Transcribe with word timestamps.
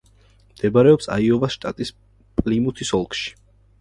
მდებარეობს 0.53 1.09
აიოვის 1.17 1.57
შტატის 1.57 1.93
პლიმუთის 2.41 2.95
ოლქში. 3.01 3.29